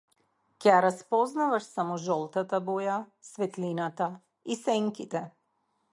Ќе 0.63 0.69
ја 0.71 0.77
распознаваш 0.85 1.67
само 1.75 1.99
жолтата 2.05 2.61
боја, 2.71 2.97
светлината 3.29 4.11
и 4.55 4.59
сенките. 4.67 5.27